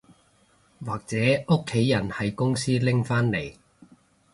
[0.83, 1.15] 或者
[1.49, 3.53] 屋企人喺公司拎返嚟